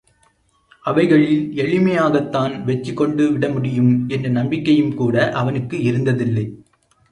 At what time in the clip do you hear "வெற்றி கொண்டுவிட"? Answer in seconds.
2.63-3.49